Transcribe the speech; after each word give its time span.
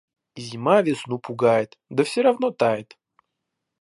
Зима 0.45 0.77
весну 0.87 1.17
пугает, 1.25 1.77
да 1.95 2.03
всё 2.03 2.23
равно 2.23 2.49
тает. 2.61 2.89